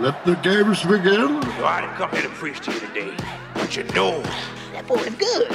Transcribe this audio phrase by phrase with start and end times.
[0.00, 1.42] Let the games begin.
[1.42, 3.14] So I didn't come here to preach to you today,
[3.52, 4.22] but you know
[4.72, 5.54] That boy is good.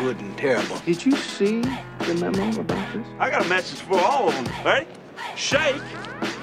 [0.00, 0.78] good and terrible.
[0.86, 3.06] Did you see the memo about this?
[3.18, 4.46] I got a message for all of them.
[4.64, 4.86] Ready?
[5.36, 5.76] Shake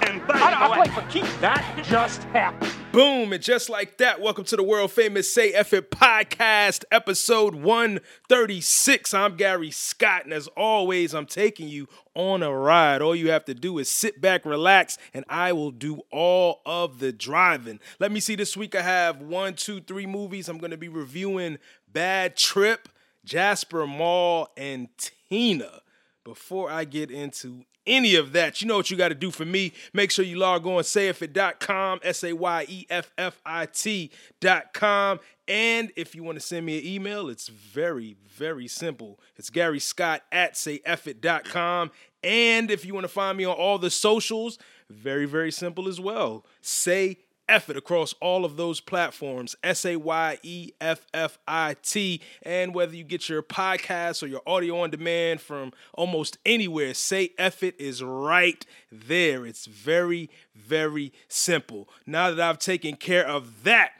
[0.03, 0.41] and bang.
[0.43, 1.35] I, I play for keeps.
[1.37, 2.70] That just happened.
[2.91, 7.55] Boom, and just like that, welcome to the world famous Say F It podcast, episode
[7.55, 9.13] 136.
[9.13, 13.01] I'm Gary Scott, and as always, I'm taking you on a ride.
[13.01, 16.99] All you have to do is sit back, relax, and I will do all of
[16.99, 17.79] the driving.
[18.01, 18.75] Let me see this week.
[18.75, 20.49] I have one, two, three movies.
[20.49, 22.89] I'm going to be reviewing Bad Trip,
[23.23, 24.89] Jasper Mall, and
[25.29, 25.81] Tina.
[26.23, 29.45] Before I get into any of that, you know what you got to do for
[29.45, 29.73] me.
[29.93, 35.19] Make sure you log on sayeffit.com, S A Y E F F I T.com.
[35.47, 39.19] And if you want to send me an email, it's very, very simple.
[39.35, 41.91] It's Gary Scott at sayeffit.com.
[42.23, 44.59] And if you want to find me on all the socials,
[44.89, 46.45] very, very simple as well.
[46.61, 51.75] Say F It across all of those platforms S A Y E F F I
[51.81, 52.21] T.
[52.43, 57.31] And whether you get your podcast or your audio on demand from almost anywhere, Say
[57.37, 59.45] F It is right there.
[59.45, 61.89] It's very, very simple.
[62.05, 63.91] Now that I've taken care of that,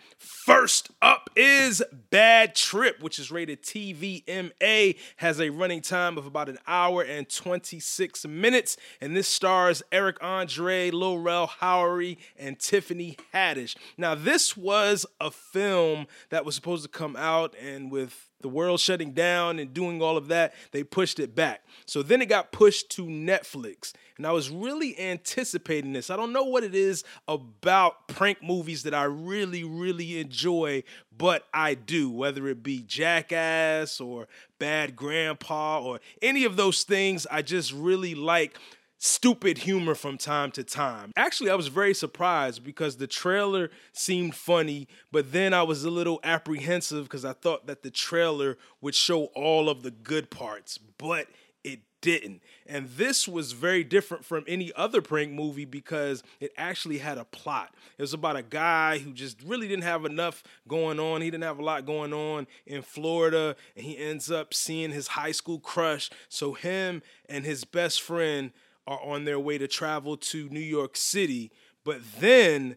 [0.46, 6.48] First up is Bad Trip, which is rated TVMA, has a running time of about
[6.48, 13.18] an hour and 26 minutes, and this stars Eric Andre, Lil Rel Howery, and Tiffany
[13.34, 13.76] Haddish.
[13.98, 18.80] Now, this was a film that was supposed to come out, and with the world
[18.80, 21.62] shutting down and doing all of that, they pushed it back.
[21.86, 23.94] So then it got pushed to Netflix.
[24.18, 26.10] And I was really anticipating this.
[26.10, 30.84] I don't know what it is about prank movies that I really, really enjoy,
[31.18, 34.28] but I do, whether it be Jackass or
[34.60, 37.26] Bad Grandpa or any of those things.
[37.32, 38.60] I just really like
[39.04, 41.12] stupid humor from time to time.
[41.18, 45.90] Actually, I was very surprised because the trailer seemed funny, but then I was a
[45.90, 50.78] little apprehensive because I thought that the trailer would show all of the good parts,
[50.78, 51.26] but
[51.64, 52.44] it didn't.
[52.68, 57.26] And this was very different from any other prank movie because it actually had a
[57.26, 57.74] plot.
[57.98, 61.22] It was about a guy who just really didn't have enough going on.
[61.22, 65.08] He didn't have a lot going on in Florida, and he ends up seeing his
[65.10, 66.12] high school crush.
[66.30, 68.52] So, him and his best friend
[68.92, 71.52] are on their way to travel to New York City,
[71.84, 72.76] but then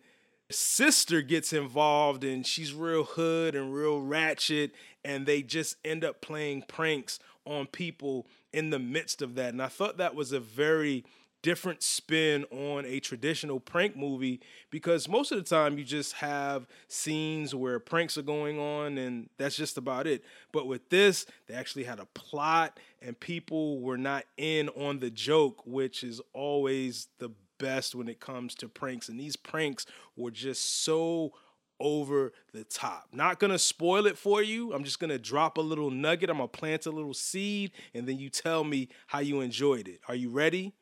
[0.51, 4.73] sister gets involved and she's real hood and real ratchet
[5.05, 9.53] and they just end up playing pranks on people in the midst of that.
[9.53, 11.05] And I thought that was a very
[11.45, 14.41] different spin on a traditional prank movie
[14.71, 19.29] because most of the time you just have scenes where pranks are going on and
[19.37, 20.25] that's just about it.
[20.53, 25.11] But with this, they actually had a plot and people were not in on the
[25.11, 29.11] joke, which is always the best when it comes to pranks.
[29.11, 29.85] And these pranks
[30.17, 31.35] were just so
[31.79, 33.09] over the top.
[33.13, 34.73] Not gonna spoil it for you.
[34.73, 36.31] I'm just gonna drop a little nugget.
[36.31, 40.01] I'm gonna plant a little seed, and then you tell me how you enjoyed it.
[40.09, 40.73] Are you ready?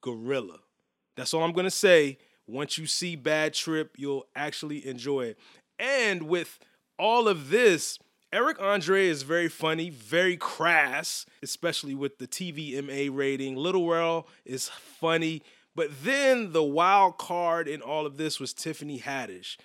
[0.00, 0.60] Gorilla.
[1.16, 2.18] That's all I'm gonna say.
[2.46, 5.38] Once you see Bad Trip, you'll actually enjoy it.
[5.78, 6.58] And with
[6.98, 7.98] all of this,
[8.32, 13.56] Eric Andre is very funny, very crass, especially with the TVMA rating.
[13.56, 15.42] Lil Rel is funny,
[15.74, 19.56] but then the wild card in all of this was Tiffany Haddish.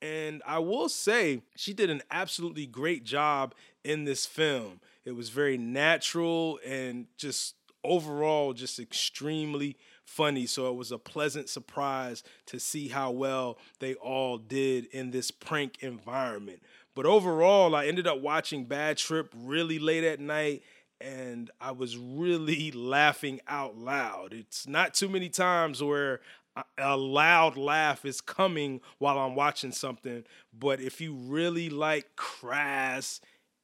[0.00, 3.54] And I will say, she did an absolutely great job
[3.84, 4.80] in this film.
[5.04, 7.54] It was very natural and just
[7.84, 10.46] overall just extremely funny.
[10.46, 15.30] So it was a pleasant surprise to see how well they all did in this
[15.30, 16.62] prank environment.
[16.94, 20.62] But overall, I ended up watching Bad Trip really late at night
[21.00, 24.32] and I was really laughing out loud.
[24.32, 26.20] It's not too many times where
[26.78, 33.20] a- loud laugh is coming while I'm watching something, but if you really like crass,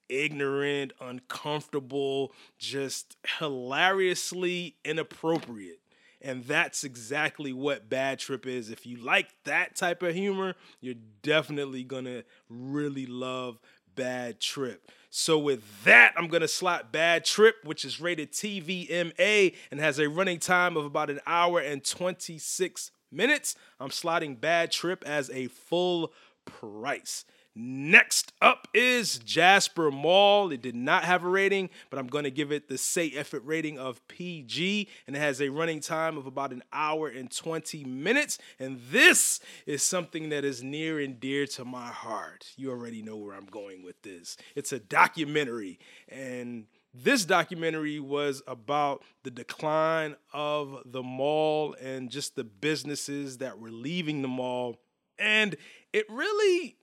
[0.09, 5.81] ignorant, uncomfortable, just hilariously inappropriate.
[6.21, 8.71] And that's exactly what Bad Trip is.
[8.71, 13.61] If you like that type of humor, you're definitely gonna really love
[13.95, 14.91] Bad Trip.
[15.11, 20.09] So with that, I'm gonna slot Bad Trip, which is rated TVMA and has a
[20.09, 23.55] running time of about an hour and 26 minutes.
[23.79, 26.13] I'm slotting Bad Trip as a full
[26.45, 27.25] price.
[27.61, 30.53] Next up is Jasper Mall.
[30.53, 33.35] It did not have a rating, but I'm going to give it the Say F
[33.35, 37.29] It rating of PG, and it has a running time of about an hour and
[37.29, 38.39] 20 minutes.
[38.61, 42.47] And this is something that is near and dear to my heart.
[42.57, 44.37] You already know where I'm going with this.
[44.55, 52.37] It's a documentary, and this documentary was about the decline of the mall and just
[52.37, 54.77] the businesses that were leaving the mall.
[55.19, 55.57] And
[55.93, 56.77] it really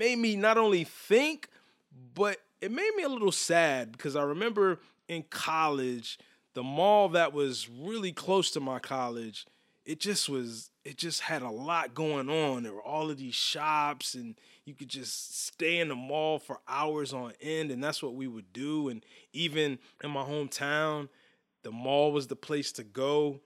[0.00, 1.46] made me not only think,
[2.14, 6.18] but it made me a little sad because I remember in college,
[6.54, 9.44] the mall that was really close to my college,
[9.84, 12.62] it just was, it just had a lot going on.
[12.62, 16.60] There were all of these shops, and you could just stay in the mall for
[16.66, 18.88] hours on end, and that's what we would do.
[18.88, 19.04] And
[19.34, 21.10] even in my hometown,
[21.62, 23.40] the mall was the place to go.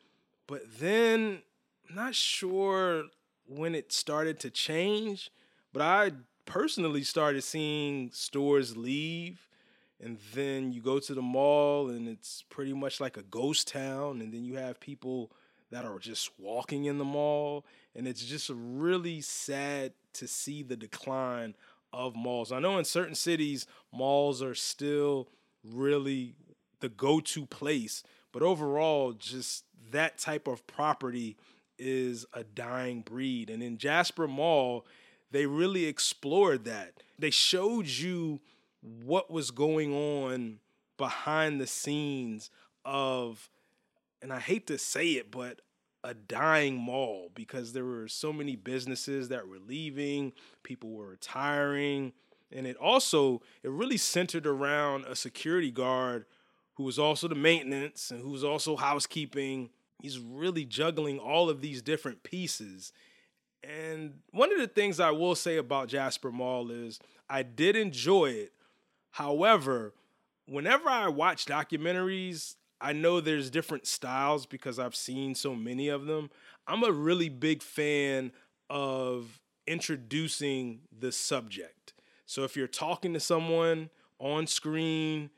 [0.47, 1.43] But then,
[1.89, 3.07] I'm not sure
[3.49, 5.31] when it started to change,
[5.73, 6.13] but I
[6.47, 9.49] personally started seeing stores leave
[10.01, 14.21] and then you go to the mall and it's pretty much like a ghost town
[14.21, 15.31] and then you have people
[15.71, 17.65] that are just walking in the mall
[17.95, 21.55] and it's just really sad to see the decline
[21.93, 22.53] of malls.
[22.53, 25.29] I know in certain cities malls are still
[25.65, 26.35] really
[26.81, 28.03] the go-to place,
[28.33, 31.37] but overall just that type of property
[31.79, 33.51] is a dying breed.
[33.51, 34.87] And in Jasper Mall,
[35.35, 36.93] they really explored that.
[37.19, 38.41] They showed you
[39.05, 40.61] what was going on
[40.97, 42.51] behind the scenes
[42.85, 43.51] of,
[44.23, 45.61] and I hate to say it, but
[46.05, 50.33] a dying mall because there were so many businesses that were leaving,
[50.63, 52.13] people were retiring,
[52.53, 56.27] and it also it really centered around a security guard
[56.75, 59.71] who was also the maintenance and who was also housekeeping.
[60.01, 62.93] He's really juggling all of these different pieces
[63.65, 68.27] and one of the things I will say about Jasper Mall is I did enjoy
[68.27, 68.53] it.
[69.13, 69.93] However,
[70.47, 76.07] whenever I watch documentaries, I know there's different styles because I've seen so many of
[76.07, 76.31] them.
[76.67, 78.33] I'm a really big fan
[78.69, 81.93] of introducing the subject.
[82.27, 85.31] So if you're talking to someone on screen,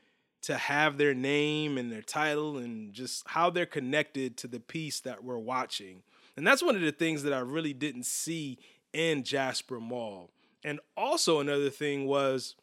[0.47, 4.99] to have their name and their title and just how they're connected to the piece
[5.01, 6.03] that we're watching.
[6.37, 8.59] And that's one of the things that I really didn't see
[8.93, 10.29] in Jasper Mall.
[10.63, 12.55] And also another thing was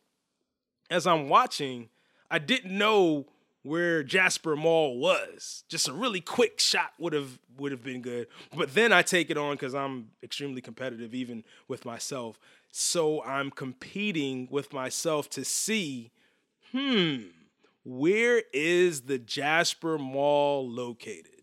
[0.91, 1.89] as I'm watching,
[2.31, 3.27] I didn't know
[3.63, 5.65] where Jasper Mall was.
[5.69, 8.29] Just a really quick shot would have would have been good.
[8.55, 12.39] But then I take it on cuz I'm extremely competitive even with myself.
[12.71, 16.13] So I'm competing with myself to see
[16.73, 17.29] hmm,
[17.85, 21.34] where is the Jasper Mall located?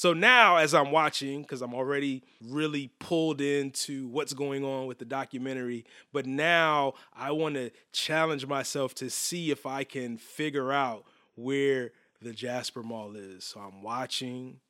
[0.00, 4.96] So now, as I'm watching, because I'm already really pulled into what's going on with
[4.98, 10.72] the documentary, but now I want to challenge myself to see if I can figure
[10.72, 11.04] out
[11.34, 11.90] where
[12.22, 13.44] the Jasper Mall is.
[13.44, 14.60] So I'm watching,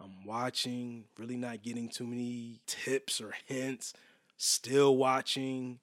[0.00, 3.94] I'm watching, really not getting too many tips or hints,
[4.36, 5.78] still watching,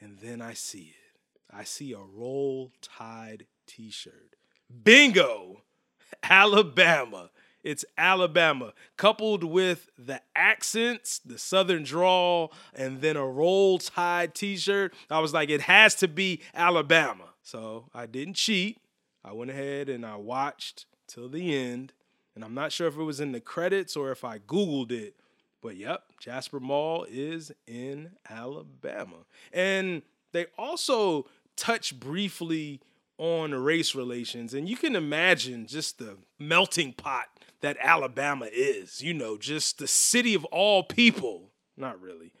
[0.00, 1.20] and then I see it.
[1.52, 4.36] I see a Roll Tide t shirt.
[4.84, 5.62] Bingo!
[6.22, 7.30] Alabama.
[7.66, 14.56] It's Alabama, coupled with the accents, the southern drawl, and then a roll tide t
[14.56, 14.94] shirt.
[15.10, 17.24] I was like, it has to be Alabama.
[17.42, 18.78] So I didn't cheat.
[19.24, 21.92] I went ahead and I watched till the end.
[22.36, 25.16] And I'm not sure if it was in the credits or if I Googled it.
[25.60, 29.24] But yep, Jasper Mall is in Alabama.
[29.52, 31.26] And they also
[31.56, 32.80] touch briefly
[33.18, 34.54] on race relations.
[34.54, 37.26] And you can imagine just the melting pot
[37.60, 41.50] that Alabama is, you know, just the city of all people.
[41.76, 42.32] Not really.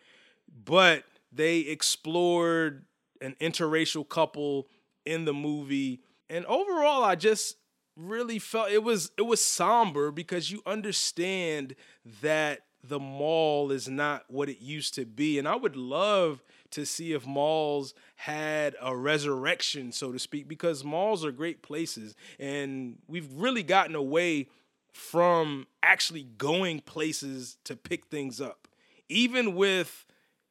[0.64, 2.84] But they explored
[3.20, 4.68] an interracial couple
[5.04, 6.00] in the movie.
[6.28, 7.56] And overall, I just
[7.96, 11.74] really felt it was it was somber because you understand
[12.20, 15.38] that the mall is not what it used to be.
[15.38, 20.84] And I would love to see if malls had a resurrection, so to speak, because
[20.84, 22.14] malls are great places.
[22.38, 24.48] And we've really gotten away
[24.96, 28.66] from actually going places to pick things up.
[29.08, 30.06] Even with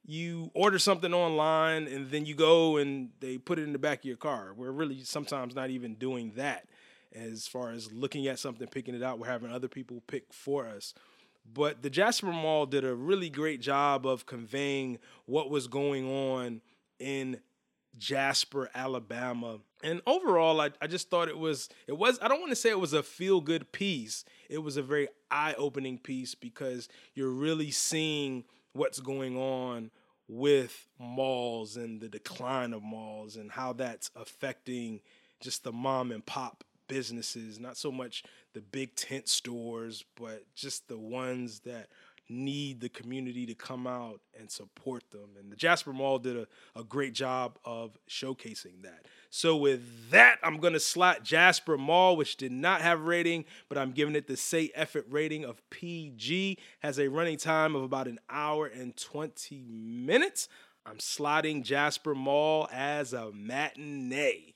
[0.06, 4.00] you order something online and then you go and they put it in the back
[4.00, 4.54] of your car.
[4.56, 6.68] We're really sometimes not even doing that
[7.14, 9.20] as far as looking at something, picking it out.
[9.20, 10.94] We're having other people pick for us.
[11.52, 16.62] But the Jasper Mall did a really great job of conveying what was going on
[17.00, 17.40] in
[17.98, 19.60] Jasper, Alabama.
[19.84, 22.70] And overall, I, I just thought it was, it was, I don't want to say
[22.70, 24.26] it was a feel good piece.
[24.50, 29.92] It was a very eye opening piece because you're really seeing what's going on
[30.28, 35.02] with malls and the decline of malls and how that's affecting
[35.40, 38.24] just the mom and pop businesses, not so much
[38.54, 41.88] the big tent stores, but just the ones that
[42.30, 45.30] need the community to come out and support them.
[45.40, 46.48] And the Jasper Mall did a,
[46.80, 49.06] a great job of showcasing that.
[49.30, 53.92] So, with that, I'm to slot Jasper Mall, which did not have rating, but I'm
[53.92, 56.58] giving it the Say F It rating of PG.
[56.80, 60.48] Has a running time of about an hour and 20 minutes.
[60.86, 64.54] I'm slotting Jasper Mall as a matinee.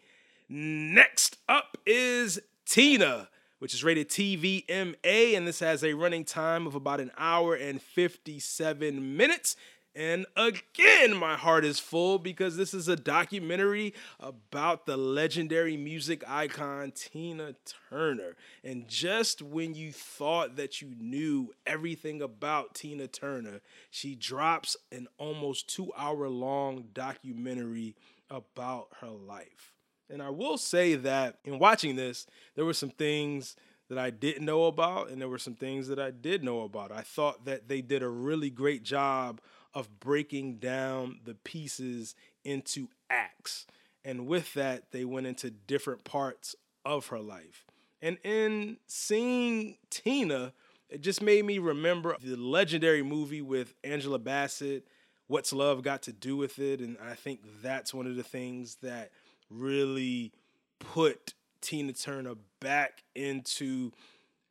[0.47, 6.75] Next up is Tina which is rated TVMA, and this has a running time of
[6.75, 9.55] about an hour and 57 minutes.
[9.95, 16.23] And again, my heart is full because this is a documentary about the legendary music
[16.27, 17.55] icon Tina
[17.89, 18.35] Turner.
[18.63, 25.07] And just when you thought that you knew everything about Tina Turner, she drops an
[25.17, 27.95] almost two hour long documentary
[28.29, 29.73] about her life.
[30.09, 32.25] And I will say that in watching this,
[32.55, 33.55] there were some things
[33.89, 36.91] that I didn't know about, and there were some things that I did know about.
[36.91, 39.41] I thought that they did a really great job
[39.73, 43.65] of breaking down the pieces into acts.
[44.05, 47.65] And with that, they went into different parts of her life.
[48.01, 50.53] And in seeing Tina,
[50.89, 54.87] it just made me remember the legendary movie with Angela Bassett,
[55.27, 56.79] What's Love Got to Do with It?
[56.79, 59.11] And I think that's one of the things that
[59.49, 60.31] really
[60.79, 63.91] put Tina Turner back into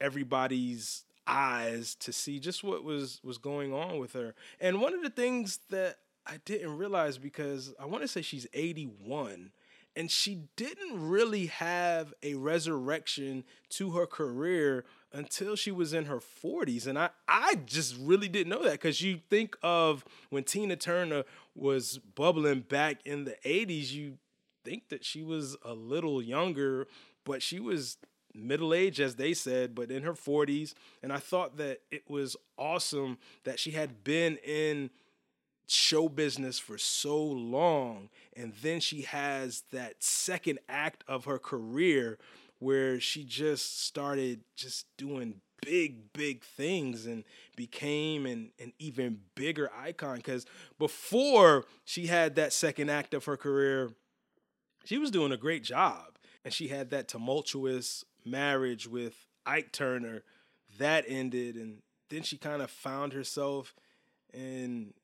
[0.01, 4.35] everybody's eyes to see just what was was going on with her.
[4.61, 8.47] And one of the things that I didn't realize because I want to say she's
[8.53, 9.51] 81
[9.97, 16.21] and she didn't really have a resurrection to her career until she was in her
[16.21, 20.77] 40s and I I just really didn't know that cuz you think of when Tina
[20.77, 21.25] Turner
[21.55, 24.19] was bubbling back in the 80s you
[24.69, 26.87] think that she was a little younger,
[27.25, 27.97] but she was
[28.35, 30.75] middle age, as they said, but in her 40s.
[31.03, 34.91] And I thought that it was awesome that she had been in
[35.67, 38.11] show business for so long.
[38.37, 42.19] And then she has that second act of her career
[42.59, 47.25] where she just started just doing big, big things and
[47.57, 50.17] became an, an even bigger icon.
[50.17, 50.45] Because
[50.79, 53.93] before she had that second act of her career,
[54.89, 56.17] she was doing a great job.
[56.47, 60.23] And she had that tumultuous marriage with Ike Turner.
[60.79, 61.57] That ended.
[61.57, 63.75] And then she kind of found herself
[64.33, 64.95] in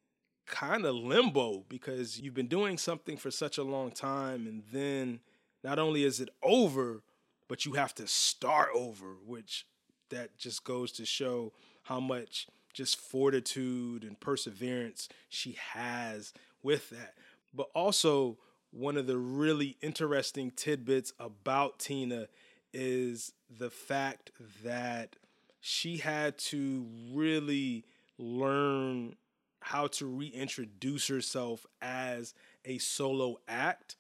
[0.47, 4.47] kind of limbo because you've been doing something for such a long time.
[4.47, 5.21] And then
[5.63, 7.03] not only is it over,
[7.47, 9.67] but you have to start over, which
[10.09, 17.17] that just goes to show how much just fortitude and perseverance she has with that.
[17.53, 18.39] But also,
[18.75, 22.27] one of the really interesting tidbits about Tina
[22.73, 24.33] is the fact
[24.65, 25.15] that
[25.61, 27.85] she had to really
[28.19, 29.15] learn
[29.61, 33.97] how to reintroduce herself as a solo act,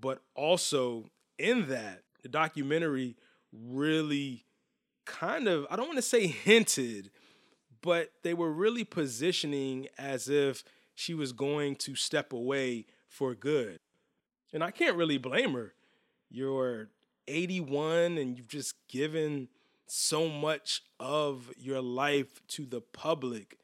[0.00, 3.16] but also in that, the documentary
[3.52, 4.46] really
[5.04, 7.10] kind of, I don't want to say hinted,
[7.82, 10.64] but they were really positioning as if
[10.94, 13.78] she was going to step away for good.
[14.54, 15.74] And I can't really blame her.
[16.30, 16.88] You're
[17.26, 19.48] 81 and you've just given
[19.86, 23.58] so much of your life to the public.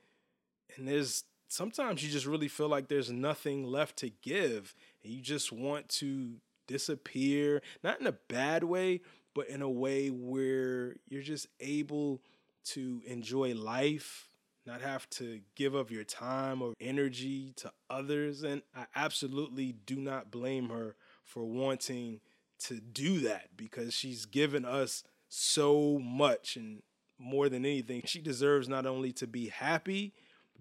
[0.77, 4.75] And there's sometimes you just really feel like there's nothing left to give.
[5.05, 6.35] And you just want to
[6.67, 9.01] disappear, not in a bad way,
[9.33, 12.21] but in a way where you're just able
[12.65, 14.29] to enjoy life
[14.67, 18.43] not have to give up your time or energy to others.
[18.43, 22.21] And I absolutely do not blame her for wanting
[22.61, 26.57] to do that because she's given us so much.
[26.57, 26.83] And
[27.19, 30.13] more than anything, she deserves not only to be happy,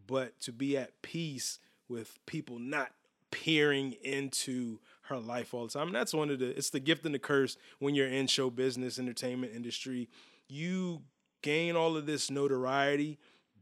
[0.07, 2.91] but to be at peace with people not
[3.31, 5.87] peering into her life all the time.
[5.87, 8.49] And that's one of the it's the gift and the curse when you're in show
[8.49, 10.09] business, entertainment industry.
[10.47, 11.01] You
[11.41, 13.19] gain all of this notoriety,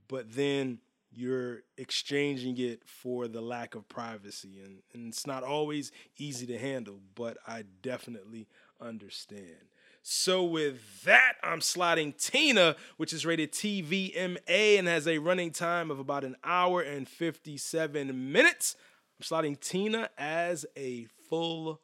[0.08, 0.80] but then
[1.12, 4.60] you're exchanging it for the lack of privacy.
[4.64, 8.48] And, and it's not always easy to handle, but I definitely
[8.80, 9.72] understand.
[10.10, 15.92] So, with that, I'm slotting Tina, which is rated TVMA and has a running time
[15.92, 18.78] of about an hour and 57 minutes.
[19.20, 21.82] I'm slotting Tina as a full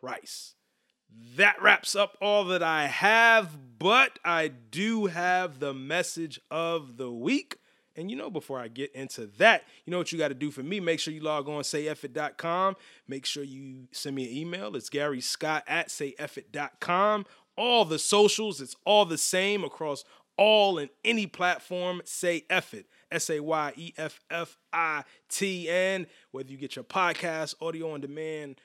[0.00, 0.54] price.
[1.36, 7.10] That wraps up all that I have, but I do have the message of the
[7.10, 7.56] week.
[7.96, 10.50] And you know, before I get into that, you know what you got to do
[10.50, 10.80] for me?
[10.80, 12.76] Make sure you log on sayeffit.com.
[13.08, 14.76] Make sure you send me an email.
[14.76, 17.26] It's Gary Scott at sayeffit.com.
[17.56, 20.04] All the socials, it's all the same across
[20.36, 22.00] all and any platform.
[22.04, 22.84] Say Effit.
[23.12, 26.06] S A Y E F F I T N.
[26.30, 28.60] Whether you get your podcast, audio on demand,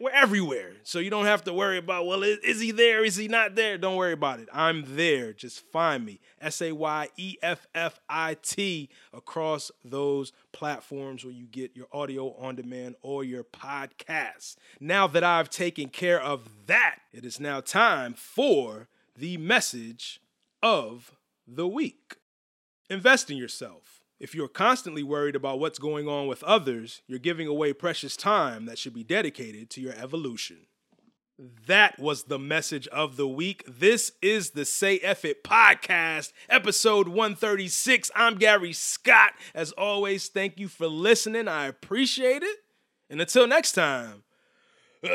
[0.00, 0.72] we're everywhere.
[0.82, 3.04] So you don't have to worry about, well, is, he there?
[3.04, 3.78] Is he not there?
[3.78, 4.48] Don't worry about it.
[4.52, 5.32] I'm there.
[5.32, 6.20] Just find me.
[6.40, 11.86] S A Y E F F I T across those platforms where you get your
[11.92, 14.56] audio on demand or your podcast.
[14.80, 20.20] Now that I've taken care of that, it is now time for the message
[20.62, 21.12] of
[21.46, 22.16] the week.
[22.88, 24.01] Invest in yourself.
[24.22, 28.66] If you're constantly worried about what's going on with others, you're giving away precious time
[28.66, 30.68] that should be dedicated to your evolution.
[31.66, 33.64] That was the message of the week.
[33.66, 38.12] This is the Say F It podcast, episode 136.
[38.14, 39.32] I'm Gary Scott.
[39.56, 41.48] As always, thank you for listening.
[41.48, 42.58] I appreciate it.
[43.10, 44.22] And until next time,
[45.02, 45.08] uh,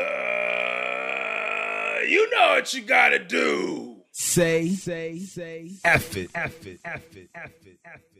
[2.06, 4.02] you know what you gotta do.
[4.10, 8.17] Say, say, say, F it, F it, F it, F it, F it, it.